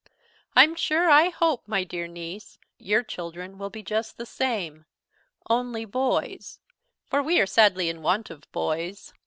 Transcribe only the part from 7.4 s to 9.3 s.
sadly in want of boys.